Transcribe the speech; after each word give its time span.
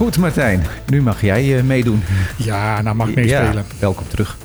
Goed 0.00 0.18
Martijn, 0.18 0.62
nu 0.86 1.02
mag 1.02 1.20
jij 1.20 1.56
uh, 1.56 1.62
meedoen. 1.62 2.02
Ja, 2.36 2.82
nou 2.82 2.96
mag 2.96 3.08
ik 3.08 3.14
meespelen. 3.14 3.52
Ja, 3.54 3.64
welkom 3.78 4.08
terug. 4.08 4.36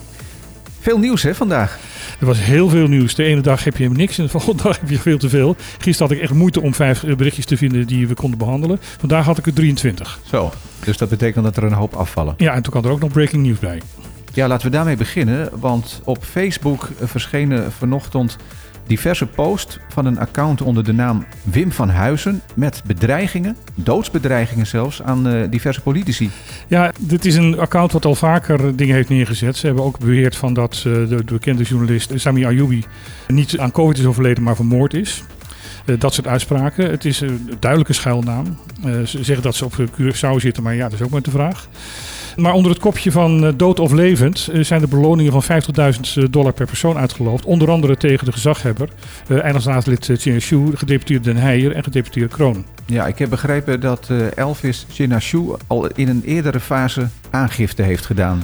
Veel 0.79 0.99
nieuws 0.99 1.23
hè 1.23 1.35
vandaag. 1.35 1.79
Er 2.19 2.25
was 2.25 2.39
heel 2.39 2.69
veel 2.69 2.87
nieuws. 2.87 3.15
De 3.15 3.23
ene 3.23 3.41
dag 3.41 3.63
heb 3.63 3.77
je 3.77 3.89
niks 3.89 4.17
en 4.17 4.23
de 4.23 4.29
volgende 4.39 4.63
dag 4.63 4.79
heb 4.79 4.89
je 4.89 4.99
veel 4.99 5.17
te 5.17 5.29
veel. 5.29 5.55
Gisteren 5.77 6.07
had 6.07 6.17
ik 6.17 6.23
echt 6.23 6.33
moeite 6.33 6.61
om 6.61 6.73
vijf 6.73 7.03
eh, 7.03 7.15
berichtjes 7.15 7.45
te 7.45 7.57
vinden 7.57 7.87
die 7.87 8.07
we 8.07 8.13
konden 8.13 8.37
behandelen. 8.37 8.77
Vandaag 8.81 9.25
had 9.25 9.37
ik 9.37 9.45
er 9.45 9.53
23. 9.53 10.19
Zo, 10.23 10.51
dus 10.83 10.97
dat 10.97 11.09
betekent 11.09 11.43
dat 11.43 11.57
er 11.57 11.63
een 11.63 11.73
hoop 11.73 11.93
afvallen. 11.93 12.33
Ja, 12.37 12.53
en 12.53 12.61
toen 12.61 12.71
kwam 12.71 12.85
er 12.85 12.91
ook 12.91 12.99
nog 12.99 13.11
breaking 13.11 13.43
news 13.43 13.59
bij. 13.59 13.81
Ja, 14.33 14.47
laten 14.47 14.65
we 14.65 14.75
daarmee 14.75 14.97
beginnen. 14.97 15.49
Want 15.53 16.01
op 16.03 16.23
Facebook 16.23 16.89
verschenen 17.03 17.71
vanochtend 17.71 18.37
diverse 18.87 19.25
posts 19.25 19.79
van 19.89 20.05
een 20.05 20.19
account 20.19 20.61
onder 20.61 20.83
de 20.83 20.93
naam 20.93 21.25
Wim 21.43 21.71
van 21.71 21.89
Huizen 21.89 22.41
met 22.55 22.81
bedreigingen, 22.85 23.57
doodsbedreigingen 23.75 24.67
zelfs, 24.67 25.01
aan 25.01 25.27
uh, 25.27 25.43
diverse 25.49 25.81
politici. 25.81 26.29
Ja, 26.67 26.91
dit 26.99 27.25
is 27.25 27.35
een 27.35 27.59
account 27.59 27.91
wat 27.91 28.05
al 28.05 28.15
vaker 28.15 28.75
dingen 28.75 28.95
heeft 28.95 29.09
neergezet. 29.09 29.57
Ze 29.57 29.65
hebben 29.65 29.83
ook 29.83 29.99
beweerd 29.99 30.35
van 30.35 30.53
dat 30.53 30.83
uh, 30.87 30.93
de, 30.93 31.07
de, 31.07 31.33
bekende 31.33 31.63
journalist 31.63 32.11
Sami 32.15 32.45
Ayoubi 32.45 32.83
niet 33.27 33.59
aan 33.59 33.71
COVID 33.71 33.97
is 33.97 34.05
overleden, 34.05 34.43
maar 34.43 34.55
vermoord 34.55 34.93
is. 34.93 35.23
Uh, 35.85 35.99
dat 35.99 36.13
soort 36.13 36.27
uitspraken. 36.27 36.89
Het 36.89 37.05
is 37.05 37.21
een 37.21 37.49
duidelijke 37.59 37.93
schuilnaam. 37.93 38.57
ze 38.83 39.23
zeggen 39.23 39.41
dat 39.41 39.55
ze 39.55 39.65
op 39.65 39.73
Curaçao 39.73 40.35
zitten, 40.37 40.63
maar 40.63 40.75
ja, 40.75 40.83
dat 40.83 40.99
is 40.99 41.05
ook 41.05 41.11
maar 41.11 41.21
de 41.21 41.31
vraag. 41.31 41.67
Maar 42.35 42.53
onder 42.53 42.71
het 42.71 42.81
kopje 42.81 43.11
van 43.11 43.45
eh, 43.45 43.53
dood 43.55 43.79
of 43.79 43.91
levend 43.91 44.49
eh, 44.51 44.63
zijn 44.63 44.81
de 44.81 44.87
beloningen 44.87 45.41
van 45.41 45.61
50.000 45.93 45.99
eh, 46.15 46.23
dollar 46.29 46.53
per 46.53 46.65
persoon 46.65 46.97
uitgeloofd. 46.97 47.45
Onder 47.45 47.71
andere 47.71 47.97
tegen 47.97 48.25
de 48.25 48.31
gezaghebber, 48.31 48.89
eilandsraadslid 49.27 50.09
China 50.17 50.39
Shu, 50.39 50.75
gedeputeerde 50.75 51.23
Den 51.33 51.41
Heijer 51.41 51.71
en 51.71 51.83
gedeputeerde 51.83 52.35
Kroon. 52.35 52.65
Ja, 52.85 53.07
ik 53.07 53.17
heb 53.17 53.29
begrepen 53.29 53.79
dat 53.79 54.09
Elvis 54.35 54.85
China 54.89 55.19
Shu 55.19 55.41
al 55.67 55.87
in 55.87 56.07
een 56.07 56.21
eerdere 56.25 56.59
fase 56.59 57.07
aangifte 57.29 57.81
heeft 57.81 58.05
gedaan. 58.05 58.43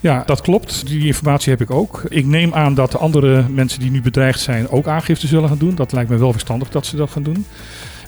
Ja, 0.00 0.22
dat 0.26 0.40
klopt. 0.40 0.86
Die 0.86 1.06
informatie 1.06 1.50
heb 1.52 1.60
ik 1.60 1.70
ook. 1.70 2.02
Ik 2.08 2.26
neem 2.26 2.54
aan 2.54 2.74
dat 2.74 2.90
de 2.92 2.98
andere 2.98 3.44
mensen 3.48 3.80
die 3.80 3.90
nu 3.90 4.02
bedreigd 4.02 4.40
zijn 4.40 4.70
ook 4.70 4.86
aangifte 4.86 5.26
zullen 5.26 5.48
gaan 5.48 5.58
doen. 5.58 5.74
Dat 5.74 5.92
lijkt 5.92 6.10
me 6.10 6.16
wel 6.16 6.32
verstandig 6.32 6.68
dat 6.68 6.86
ze 6.86 6.96
dat 6.96 7.10
gaan 7.10 7.22
doen. 7.22 7.46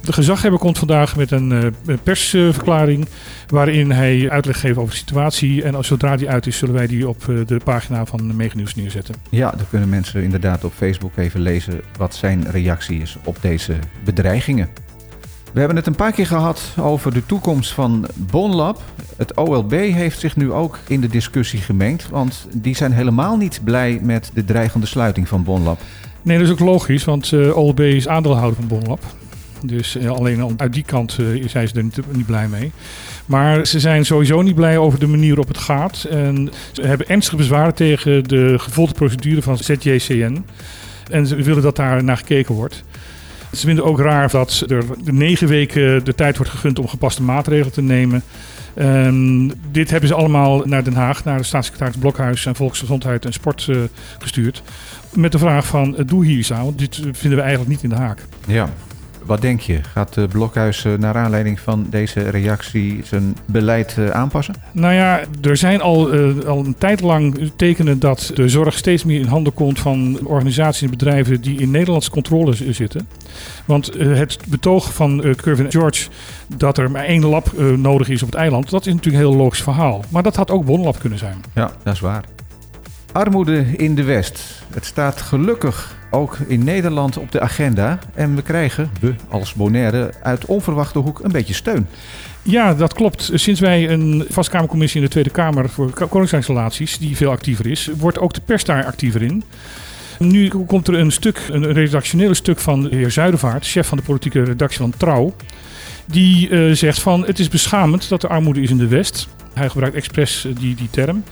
De 0.03 0.13
gezaghebber 0.13 0.61
komt 0.61 0.79
vandaag 0.79 1.17
met 1.17 1.31
een 1.31 1.51
uh, 1.51 1.97
persverklaring 2.03 3.09
waarin 3.47 3.91
hij 3.91 4.31
uitleg 4.31 4.61
geeft 4.61 4.79
over 4.79 4.91
de 4.91 4.97
situatie. 4.97 5.63
En 5.63 5.75
als, 5.75 5.87
zodra 5.87 6.17
die 6.17 6.29
uit 6.29 6.47
is, 6.47 6.59
zullen 6.59 6.75
wij 6.75 6.87
die 6.87 7.09
op 7.09 7.29
eh, 7.29 7.37
de 7.47 7.61
pagina 7.65 8.07
van 8.07 8.37
Meganieuws 8.37 8.75
neerzetten. 8.75 9.15
Ja, 9.29 9.51
dan 9.51 9.69
kunnen 9.71 9.89
mensen 9.89 10.23
inderdaad 10.23 10.65
op 10.65 10.73
Facebook 10.77 11.17
even 11.17 11.41
lezen 11.41 11.81
wat 11.99 12.15
zijn 12.15 12.51
reactie 12.51 13.01
is 13.01 13.17
op 13.25 13.37
deze 13.41 13.75
bedreigingen. 14.05 14.69
We 15.53 15.59
hebben 15.59 15.77
het 15.77 15.87
een 15.87 15.95
paar 15.95 16.13
keer 16.13 16.27
gehad 16.27 16.75
over 16.81 17.15
de 17.15 17.27
toekomst 17.27 17.73
van 17.73 18.07
Bonlab. 18.17 18.83
Het 19.17 19.37
OLB 19.37 19.73
heeft 19.73 20.21
zich 20.21 20.37
nu 20.37 20.53
ook 20.53 20.79
in 20.87 21.01
de 21.01 21.09
discussie 21.09 21.61
gemengd, 21.61 22.09
want 22.09 22.47
die 22.55 22.77
zijn 22.77 22.93
helemaal 22.93 23.37
niet 23.37 23.61
blij 23.65 23.99
met 24.03 24.31
de 24.35 24.45
dreigende 24.45 24.87
sluiting 24.87 25.29
van 25.29 25.45
Bonlab. 25.45 25.81
Nee, 26.23 26.39
dat 26.39 26.47
is 26.47 26.53
ook 26.53 26.59
logisch, 26.59 27.05
want 27.05 27.33
uh, 27.33 27.57
OLB 27.57 27.81
is 27.81 28.09
aandeelhouder 28.09 28.57
van 28.57 28.67
Bonlab. 28.67 29.01
Dus 29.65 29.97
eh, 29.97 30.11
alleen 30.11 30.55
uit 30.57 30.73
die 30.73 30.85
kant 30.85 31.19
uh, 31.21 31.49
zijn 31.49 31.69
ze 31.69 31.75
er 31.75 31.85
niet, 31.85 32.27
blij 32.27 32.49
mee. 32.49 32.73
Maar 33.27 33.67
ze 33.67 33.81
zijn 33.81 34.05
sowieso 34.05 34.43
niet 34.43 34.55
blij 34.55 34.79
over 34.79 34.99
de 34.99 35.07
manier 35.07 35.29
waarop 35.29 35.49
het 35.49 35.59
gaat. 35.59 36.05
En 36.11 36.51
ze 36.73 36.83
hebben 36.83 37.09
ernstige 37.09 37.37
bezwaren 37.37 37.75
tegen 37.75 38.25
de 38.25 38.55
gevolgde 38.59 38.95
procedure 38.95 39.43
van 39.43 39.59
ZJCN. 39.59 40.45
En 41.11 41.27
ze 41.27 41.37
willen 41.37 41.63
dat 41.63 41.77
daar 41.77 42.05
naar 42.05 42.17
gekeken 42.17 42.55
wordt. 42.55 42.85
Ze 43.53 43.67
vinden 43.67 43.85
ook 43.85 43.99
raar 43.99 44.31
dat 44.31 44.65
er 44.69 44.85
negen 45.05 45.49
weken 45.49 46.05
de 46.05 46.15
tijd 46.15 46.37
wordt 46.37 46.53
gegund 46.53 46.79
om 46.79 46.89
gepaste 46.89 47.23
maatregelen 47.23 47.73
te 47.73 47.83
nemen. 47.83 48.23
Dit 49.71 49.91
hebben 49.91 50.09
ze 50.09 50.15
allemaal 50.15 50.63
naar 50.65 50.85
Den 50.85 50.95
Haag, 50.95 51.25
naar 51.25 51.39
de 51.39 51.45
staatssecretaris 51.45 51.97
Blokhuis 51.97 52.47
en 52.47 52.55
Volksgezondheid 52.55 53.25
en 53.25 53.33
Sport 53.33 53.67
uh, 53.71 53.77
gestuurd. 54.19 54.63
Met 55.15 55.33
de 55.33 55.39
vraag 55.39 55.67
van, 55.67 55.97
doe 56.07 56.25
hier 56.25 56.39
iets 56.39 56.53
aan, 56.53 56.65
want 56.65 56.79
dit 56.79 56.95
vinden 56.95 57.39
we 57.39 57.41
eigenlijk 57.41 57.71
niet 57.71 57.83
in 57.83 57.89
de 57.89 57.95
haak. 57.95 58.25
Ja, 58.47 58.69
wat 59.25 59.41
denk 59.41 59.61
je? 59.61 59.83
Gaat 59.83 60.15
de 60.15 60.29
Blokhuis 60.29 60.85
eh, 60.85 60.93
naar 60.95 61.17
aanleiding 61.17 61.61
van 61.61 61.87
deze 61.91 62.21
reactie 62.21 63.01
zijn 63.05 63.37
beleid 63.45 63.95
eh, 63.99 64.11
aanpassen? 64.11 64.55
Nou 64.73 64.95
ja, 64.95 65.21
er 65.43 65.57
zijn 65.57 65.81
al, 65.81 66.15
uh, 66.15 66.45
al 66.45 66.59
een 66.59 66.75
tijd 66.79 67.01
lang 67.01 67.51
tekenen 67.57 67.99
dat 67.99 68.31
de 68.35 68.49
zorg 68.49 68.77
steeds 68.77 69.05
meer 69.05 69.21
in 69.21 69.27
handen 69.27 69.55
komt 69.55 69.79
van 69.79 70.19
organisaties 70.25 70.83
en 70.83 70.91
bedrijven 70.91 71.41
die 71.41 71.61
in 71.61 71.71
Nederlandse 71.71 72.11
controle 72.11 72.73
zitten. 72.73 73.09
Want 73.65 73.93
het 73.99 74.39
betoog 74.49 74.95
van 74.95 75.27
uh, 75.27 75.35
Curvin 75.35 75.71
George 75.71 76.09
dat 76.57 76.79
er 76.79 76.91
maar 76.91 77.05
één 77.05 77.27
lab 77.27 77.53
nodig 77.77 78.09
is 78.09 78.23
op 78.23 78.31
het 78.31 78.39
eiland, 78.39 78.71
dat 78.71 78.87
is 78.87 78.93
natuurlijk 78.93 79.25
een 79.25 79.31
heel 79.31 79.39
logisch 79.39 79.63
verhaal. 79.63 80.05
Maar 80.09 80.23
dat 80.23 80.37
had 80.37 80.51
ook 80.51 80.65
Bonlab 80.65 80.99
kunnen 80.99 81.19
zijn. 81.19 81.37
Ja, 81.55 81.71
dat 81.83 81.95
is 81.95 82.01
waar. 82.01 82.25
Armoede 83.13 83.65
in 83.77 83.95
de 83.95 84.03
West. 84.03 84.63
Het 84.75 84.85
staat 84.85 85.21
gelukkig 85.21 85.95
ook 86.11 86.39
in 86.47 86.65
Nederland 86.65 87.17
op 87.17 87.33
de 87.33 87.41
agenda. 87.41 87.99
En 88.15 88.35
we 88.35 88.43
krijgen, 88.43 88.91
we 89.01 89.15
als 89.29 89.55
Bonaire, 89.55 90.13
uit 90.23 90.45
onverwachte 90.45 90.99
hoek 90.99 91.21
een 91.25 91.33
beetje 91.33 91.55
steun. 91.55 91.87
Ja, 92.43 92.75
dat 92.75 92.93
klopt. 92.93 93.31
Sinds 93.35 93.61
wij 93.61 93.91
een 93.91 94.25
vastkamercommissie 94.29 95.01
in 95.01 95.07
de 95.07 95.13
Tweede 95.13 95.31
Kamer 95.31 95.69
voor 95.69 96.09
koningsrelaties, 96.09 96.99
die 96.99 97.17
veel 97.17 97.31
actiever 97.31 97.67
is, 97.67 97.91
wordt 97.97 98.19
ook 98.19 98.33
de 98.33 98.41
pers 98.41 98.65
daar 98.65 98.85
actiever 98.85 99.23
in. 99.23 99.43
Nu 100.19 100.49
komt 100.49 100.89
er 100.89 100.95
een 100.95 101.13
stuk, 101.13 101.43
een 101.51 101.73
redactionele 101.73 102.35
stuk 102.35 102.59
van 102.59 102.83
de 102.83 102.97
heer 102.97 103.11
Zuidervaart, 103.11 103.67
chef 103.67 103.87
van 103.87 103.99
de 103.99 104.05
politieke 104.05 104.43
redactie 104.43 104.79
van 104.79 104.95
Trouw. 104.97 105.35
Die 106.07 106.49
uh, 106.49 106.75
zegt 106.75 107.01
van 107.01 107.27
het 107.27 107.39
is 107.39 107.49
beschamend 107.49 108.09
dat 108.09 108.23
er 108.23 108.29
armoede 108.29 108.61
is 108.61 108.71
in 108.71 108.79
de 108.79 108.89
West. 108.89 109.29
Hij 109.53 109.69
gebruikt 109.69 109.97
expres 109.97 110.45
uh, 110.45 110.57
die, 110.59 110.75
die 110.75 110.89
term. 110.91 111.23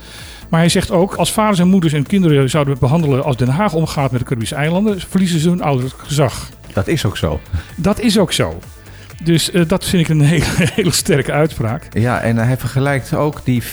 Maar 0.51 0.61
hij 0.61 0.69
zegt 0.69 0.91
ook, 0.91 1.15
als 1.15 1.33
vaders 1.33 1.59
en 1.59 1.69
moeders 1.69 1.93
en 1.93 2.07
kinderen 2.07 2.51
zouden 2.51 2.79
behandelen 2.79 3.25
als 3.25 3.37
Den 3.37 3.49
Haag 3.49 3.73
omgaat 3.73 4.11
met 4.11 4.21
de 4.21 4.27
Caribische 4.27 4.55
eilanden, 4.55 5.01
verliezen 5.01 5.41
ze 5.41 5.49
hun 5.49 5.63
ouderlijk 5.63 5.95
gezag. 5.99 6.49
Dat 6.73 6.89
is 6.89 7.07
ook 7.07 7.17
zo. 7.17 7.41
Dat 7.77 8.01
is 8.01 8.19
ook 8.19 8.33
zo. 8.33 8.59
Dus 9.25 9.53
uh, 9.53 9.63
dat 9.67 9.85
vind 9.85 10.03
ik 10.03 10.09
een 10.09 10.21
hele, 10.21 10.45
hele, 10.75 10.91
sterke 10.91 11.33
uitspraak. 11.33 11.87
Ja, 11.93 12.21
en 12.21 12.37
hij 12.37 12.57
vergelijkt 12.57 13.15
ook 13.15 13.41
die 13.45 13.63
40% 13.63 13.67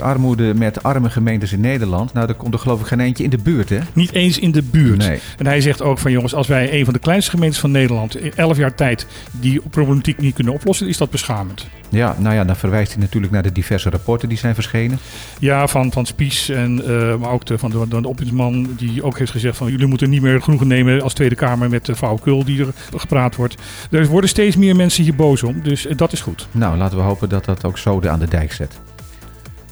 armoede 0.00 0.54
met 0.54 0.82
arme 0.82 1.10
gemeentes 1.10 1.52
in 1.52 1.60
Nederland. 1.60 2.12
Nou, 2.12 2.26
daar 2.26 2.36
komt 2.36 2.54
er 2.54 2.60
geloof 2.60 2.80
ik 2.80 2.86
geen 2.86 3.00
eentje 3.00 3.24
in 3.24 3.30
de 3.30 3.38
buurt, 3.38 3.68
hè? 3.68 3.78
Niet 3.92 4.12
eens 4.12 4.38
in 4.38 4.50
de 4.52 4.62
buurt. 4.62 4.98
Nee. 4.98 5.18
En 5.38 5.46
hij 5.46 5.60
zegt 5.60 5.82
ook 5.82 5.98
van 5.98 6.12
jongens, 6.12 6.34
als 6.34 6.46
wij 6.46 6.72
een 6.72 6.84
van 6.84 6.92
de 6.92 7.00
kleinste 7.00 7.30
gemeentes 7.30 7.60
van 7.60 7.70
Nederland 7.70 8.16
in 8.16 8.32
11 8.34 8.56
jaar 8.56 8.74
tijd 8.74 9.06
die 9.30 9.60
problematiek 9.70 10.18
niet 10.18 10.34
kunnen 10.34 10.52
oplossen, 10.52 10.88
is 10.88 10.96
dat 10.96 11.10
beschamend. 11.10 11.66
Ja, 11.90 12.16
nou 12.18 12.34
ja, 12.34 12.44
dan 12.44 12.56
verwijst 12.56 12.92
hij 12.92 13.00
natuurlijk 13.00 13.32
naar 13.32 13.42
de 13.42 13.52
diverse 13.52 13.90
rapporten 13.90 14.28
die 14.28 14.38
zijn 14.38 14.54
verschenen. 14.54 14.98
Ja, 15.38 15.66
van, 15.66 15.92
van 15.92 16.06
Spies 16.06 16.48
en 16.48 16.82
uh, 16.86 17.16
maar 17.16 17.30
ook 17.30 17.46
de, 17.46 17.58
van 17.58 17.70
de, 17.70 17.88
de, 17.88 18.00
de 18.00 18.08
ombudsman 18.08 18.68
die 18.76 19.02
ook 19.02 19.18
heeft 19.18 19.30
gezegd 19.30 19.56
van 19.56 19.70
jullie 19.70 19.86
moeten 19.86 20.10
niet 20.10 20.22
meer 20.22 20.42
genoegen 20.42 20.66
nemen 20.66 21.02
als 21.02 21.14
Tweede 21.14 21.34
Kamer 21.34 21.70
met 21.70 21.86
de 21.86 21.96
flauwekul 21.96 22.44
die 22.44 22.60
er 22.60 22.72
gepraat 22.96 23.36
wordt. 23.36 23.54
Er 23.90 24.06
worden 24.06 24.30
steeds 24.30 24.56
meer 24.56 24.69
mensen 24.74 25.04
hier 25.04 25.14
boos 25.14 25.42
om, 25.42 25.60
dus 25.62 25.86
eh, 25.86 25.96
dat 25.96 26.12
is 26.12 26.20
goed. 26.20 26.48
Nou, 26.50 26.76
laten 26.76 26.96
we 26.96 27.02
hopen 27.02 27.28
dat 27.28 27.44
dat 27.44 27.64
ook 27.64 27.78
zo 27.78 28.00
aan 28.06 28.18
de 28.18 28.28
dijk 28.28 28.52
zet. 28.52 28.80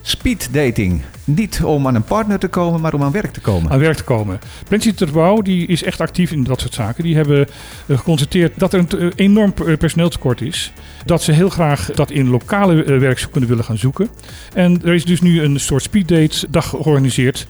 Speed 0.03 0.49
dating. 0.53 1.03
Niet 1.25 1.63
om 1.65 1.87
aan 1.87 1.95
een 1.95 2.05
partner 2.05 2.39
te 2.39 2.49
komen, 2.49 2.81
maar 2.81 2.95
om 2.95 3.03
aan 3.03 3.13
werk 3.13 3.33
te 3.33 3.41
komen. 3.41 3.71
Aan 3.71 3.79
werk 3.79 3.97
te 3.97 4.05
komen. 4.05 4.41
Plenty 4.69 4.93
Terbouw 4.93 5.43
die 5.43 5.67
is 5.67 5.83
echt 5.83 6.01
actief 6.01 6.33
in 6.33 6.45
dat 6.45 6.61
soort 6.61 6.75
zaken. 6.75 7.05
Die 7.05 7.15
hebben 7.15 7.47
eh, 7.87 7.97
geconstateerd 7.97 8.53
dat 8.59 8.73
er 8.73 8.79
een 8.79 9.01
eh, 9.01 9.09
enorm 9.15 9.53
personeeltekort 9.79 10.41
is. 10.41 10.73
Dat 11.05 11.23
ze 11.23 11.33
heel 11.33 11.49
graag 11.49 11.91
dat 11.95 12.11
in 12.11 12.29
lokale 12.29 12.99
werkzoekenden 12.99 13.49
willen 13.49 13.65
gaan 13.65 13.79
zoeken. 13.79 14.09
En 14.55 14.81
er 14.85 14.95
is 14.95 15.05
dus 15.05 15.21
nu 15.21 15.43
een 15.43 15.61
soort 15.61 15.83
speeddate 15.83 16.47
dag 16.51 16.69
georganiseerd 16.69 17.47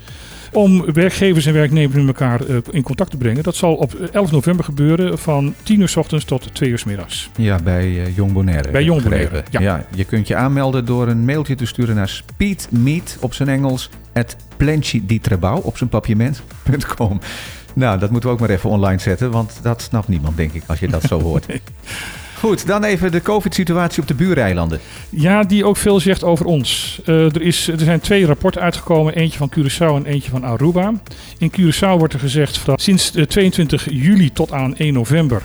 om 0.53 0.93
werkgevers 0.93 1.47
en 1.47 1.53
werknemers 1.53 1.95
met 1.95 2.07
elkaar 2.07 2.47
uh, 2.47 2.57
in 2.71 2.83
contact 2.83 3.11
te 3.11 3.17
brengen. 3.17 3.43
Dat 3.43 3.55
zal 3.55 3.75
op 3.75 3.95
11 3.95 4.31
november 4.31 4.65
gebeuren 4.65 5.19
van 5.19 5.55
10 5.63 5.81
uur 5.81 5.89
s 5.89 5.97
ochtends 5.97 6.25
tot 6.25 6.55
2 6.55 6.71
uur 6.71 6.79
s 6.79 6.85
middags. 6.85 7.31
Ja, 7.37 7.59
bij 7.65 7.87
uh, 7.87 8.17
Jong 8.17 8.33
Bonaire. 8.33 8.71
Bij 8.71 8.85
Jong 8.85 9.03
Bonaire, 9.03 9.43
ja. 9.50 9.61
ja. 9.61 9.87
Je 9.95 10.05
kunt 10.05 10.29
je 10.29 10.37
aanmelden 10.37 10.85
door 10.85 11.09
een 11.09 11.25
mailtje 11.25 11.55
te 11.55 11.67
sturen 11.67 11.95
naar 11.95 12.09
speedmeet 12.09 13.17
op 13.21 13.35
zijn 13.35 13.49
Engels 13.49 13.91
at 14.12 14.37
op 15.62 15.77
zijn 15.77 15.91
papierment.com. 15.91 17.21
Nou, 17.75 17.99
dat 17.99 18.11
moeten 18.11 18.29
we 18.29 18.35
ook 18.35 18.41
maar 18.41 18.51
even 18.51 18.71
online 18.71 19.01
zetten, 19.01 19.31
want 19.31 19.59
dat 19.62 19.83
snapt 19.83 20.09
niemand, 20.09 20.37
denk 20.37 20.53
ik, 20.53 20.62
als 20.67 20.81
je 20.81 20.89
dat 20.89 21.03
zo 21.03 21.21
hoort. 21.21 21.47
Goed, 22.38 22.67
dan 22.67 22.85
even 22.85 23.12
de 23.12 23.23
COVID-situatie 23.23 24.02
op 24.02 24.08
de 24.08 24.14
buureilanden. 24.14 24.81
Ja, 25.11 25.43
die 25.43 25.64
ook 25.64 25.76
veel 25.76 26.00
zegt 26.00 26.25
over 26.25 26.46
ons. 26.46 27.00
Uh, 27.06 27.35
er, 27.35 27.43
is, 27.43 27.69
er 27.69 27.79
zijn 27.79 28.00
twee 28.00 28.26
rapporten 28.26 28.61
uitgekomen, 28.61 29.14
eentje 29.14 29.38
van 29.38 29.52
Curaçao 29.58 29.96
en 29.96 30.06
eentje 30.06 30.31
van 30.31 30.44
Aruba. 30.44 30.93
In 31.38 31.52
Curaçao 31.52 31.99
wordt 31.99 32.14
er 32.14 32.20
gezegd 32.20 32.64
dat 32.64 32.81
sinds 32.81 33.12
22 33.26 33.87
juli 33.90 34.32
tot 34.32 34.52
aan 34.52 34.76
1 34.76 34.93
november 34.93 35.43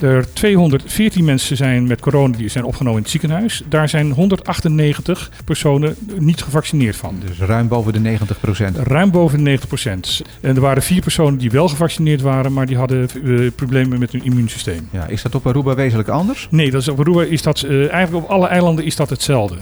Er 0.00 0.32
214 0.32 1.24
mensen 1.24 1.56
zijn 1.56 1.86
met 1.86 2.00
corona 2.00 2.36
die 2.36 2.48
zijn 2.48 2.64
opgenomen 2.64 2.96
in 2.96 3.02
het 3.02 3.12
ziekenhuis. 3.12 3.62
Daar 3.68 3.88
zijn 3.88 4.10
198 4.10 5.30
personen 5.44 5.96
niet 6.18 6.42
gevaccineerd 6.42 6.96
van. 6.96 7.22
Dus 7.26 7.38
ruim 7.38 7.68
boven 7.68 7.92
de 7.92 8.00
90 8.00 8.40
procent. 8.40 8.76
Ruim 8.76 9.10
boven 9.10 9.36
de 9.36 9.42
90 9.42 9.68
procent. 9.68 10.22
En 10.40 10.54
er 10.54 10.60
waren 10.60 10.82
vier 10.82 11.00
personen 11.00 11.38
die 11.38 11.50
wel 11.50 11.68
gevaccineerd 11.68 12.20
waren, 12.20 12.52
maar 12.52 12.66
die 12.66 12.76
hadden 12.76 13.08
uh, 13.24 13.50
problemen 13.54 13.98
met 13.98 14.12
hun 14.12 14.24
immuunsysteem. 14.24 14.88
Ja, 14.90 15.06
is 15.06 15.22
dat 15.22 15.34
op 15.34 15.46
Aruba 15.46 15.74
wezenlijk 15.74 16.08
anders? 16.08 16.46
Nee, 16.50 16.70
dat 16.70 16.80
is, 16.80 16.88
op 16.88 17.00
Aruba 17.00 17.22
is 17.22 17.42
dat 17.42 17.62
uh, 17.62 17.92
eigenlijk 17.92 18.24
op 18.24 18.30
alle 18.30 18.46
eilanden 18.46 18.84
is 18.84 18.96
dat 18.96 19.10
hetzelfde. 19.10 19.56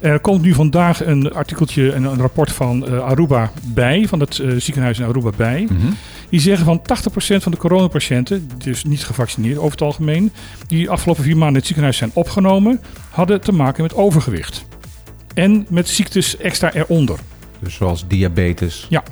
Er 0.00 0.20
komt 0.20 0.42
nu 0.42 0.54
vandaag 0.54 1.06
een 1.06 1.32
artikeltje 1.32 1.92
en 1.92 2.04
een 2.04 2.18
rapport 2.18 2.52
van 2.52 2.86
uh, 2.88 2.98
Aruba 2.98 3.50
bij, 3.62 4.06
van 4.08 4.20
het 4.20 4.42
ziekenhuis 4.56 4.98
in 4.98 5.04
Aruba 5.04 5.30
bij. 5.36 5.66
Mm 5.70 5.78
-hmm. 5.80 5.96
Die 6.28 6.40
zeggen 6.40 6.64
van 6.64 6.78
80% 6.78 6.82
van 7.42 7.52
de 7.52 7.58
coronapatiënten, 7.58 8.48
dus 8.58 8.84
niet 8.84 9.04
gevaccineerd 9.04 9.58
over 9.58 9.70
het 9.70 9.82
algemeen, 9.82 10.32
die 10.66 10.90
afgelopen 10.90 11.24
vier 11.24 11.36
maanden 11.36 11.48
in 11.48 11.58
het 11.58 11.66
ziekenhuis 11.66 11.96
zijn 11.96 12.10
opgenomen, 12.14 12.80
hadden 13.10 13.40
te 13.40 13.52
maken 13.52 13.82
met 13.82 13.94
overgewicht. 13.94 14.64
En 15.34 15.66
met 15.68 15.88
ziektes 15.88 16.36
extra 16.36 16.72
eronder. 16.72 17.18
Dus 17.58 17.74
zoals 17.74 18.04
diabetes. 18.08 18.86
Ja. 18.88 19.02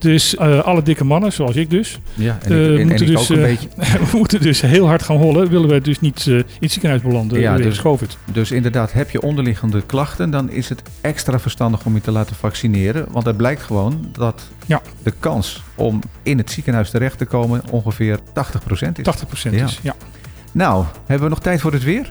Dus 0.00 0.34
uh, 0.34 0.58
alle 0.58 0.82
dikke 0.82 1.04
mannen, 1.04 1.32
zoals 1.32 1.56
ik 1.56 1.70
dus, 1.70 2.00
ja, 2.14 2.38
en 2.42 2.72
ik, 2.72 2.78
en, 2.78 2.86
moeten, 2.86 3.06
en 3.06 3.12
dus, 3.12 3.28
beetje... 3.28 3.68
we 4.10 4.16
moeten 4.16 4.54
heel 4.54 4.86
hard 4.86 5.02
gaan 5.02 5.16
hollen. 5.16 5.50
Willen 5.50 5.68
we 5.68 5.80
dus 5.80 6.00
niet 6.00 6.26
in 6.26 6.44
het 6.60 6.72
ziekenhuis 6.72 7.02
belanden 7.02 7.40
ja, 7.40 7.56
dus, 7.56 7.80
COVID. 7.80 8.16
Dus 8.32 8.50
inderdaad, 8.50 8.92
heb 8.92 9.10
je 9.10 9.22
onderliggende 9.22 9.82
klachten, 9.86 10.30
dan 10.30 10.50
is 10.50 10.68
het 10.68 10.82
extra 11.00 11.38
verstandig 11.38 11.84
om 11.84 11.94
je 11.94 12.00
te 12.00 12.10
laten 12.10 12.36
vaccineren. 12.36 13.06
Want 13.10 13.26
het 13.26 13.36
blijkt 13.36 13.62
gewoon 13.62 14.08
dat 14.12 14.42
ja. 14.66 14.82
de 15.02 15.12
kans 15.18 15.62
om 15.74 16.00
in 16.22 16.38
het 16.38 16.50
ziekenhuis 16.50 16.90
terecht 16.90 17.18
te 17.18 17.24
komen 17.24 17.62
ongeveer 17.70 18.18
80% 18.18 18.22
is. 18.94 19.06
80% 19.48 19.50
ja. 19.50 19.64
is, 19.64 19.78
ja. 19.82 19.94
Nou, 20.52 20.84
hebben 21.06 21.28
we 21.28 21.34
nog 21.34 21.42
tijd 21.42 21.60
voor 21.60 21.72
het 21.72 21.84
weer? 21.84 22.08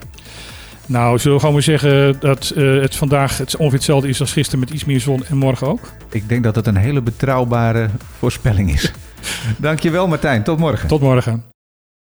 Nou, 0.90 1.18
zullen 1.18 1.34
we 1.34 1.40
gewoon 1.40 1.54
maar 1.54 1.64
zeggen 1.64 2.20
dat 2.20 2.52
uh, 2.56 2.80
het 2.80 2.96
vandaag 2.96 3.38
het 3.38 3.56
ongeveer 3.56 3.78
hetzelfde 3.78 4.08
is 4.08 4.20
als 4.20 4.32
gisteren 4.32 4.60
met 4.60 4.70
iets 4.70 4.84
meer 4.84 5.00
zon 5.00 5.24
en 5.24 5.36
morgen 5.36 5.66
ook? 5.66 5.92
Ik 6.10 6.28
denk 6.28 6.44
dat 6.44 6.54
het 6.54 6.66
een 6.66 6.76
hele 6.76 7.02
betrouwbare 7.02 7.88
voorspelling 8.18 8.72
is. 8.72 8.92
Dankjewel 9.58 10.08
Martijn, 10.08 10.42
tot 10.42 10.58
morgen. 10.58 10.88
Tot 10.88 11.00
morgen. 11.00 11.44